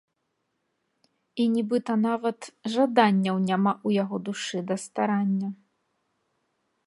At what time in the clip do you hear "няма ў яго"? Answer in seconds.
3.49-4.15